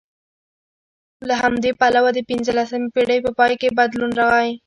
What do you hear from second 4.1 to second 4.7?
راغی